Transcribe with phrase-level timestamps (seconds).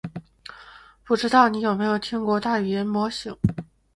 [1.05, 3.37] 不知道你有没有听过大语言模型？